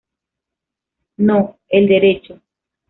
No, 1.17 1.59
el 1.69 1.87
derecho"". 1.87 2.41